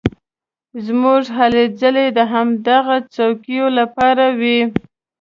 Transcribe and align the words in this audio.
زموږ 0.85 1.23
هلې 1.37 1.63
ځلې 1.79 2.05
د 2.17 2.19
همدغو 2.31 2.97
څوکیو 3.13 3.65
لپاره 3.79 4.25
وې. 4.39 4.59